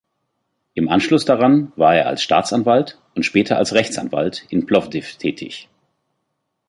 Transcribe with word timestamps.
Im 0.73 0.89
Anschluss 0.89 1.25
daran 1.25 1.73
war 1.75 1.95
er 1.95 2.07
als 2.07 2.23
Staatsanwalt 2.23 2.99
und 3.13 3.21
später 3.23 3.57
als 3.57 3.73
Rechtsanwalt 3.73 4.47
in 4.49 4.65
Plowdiw 4.65 5.05
tätig. 5.19 5.69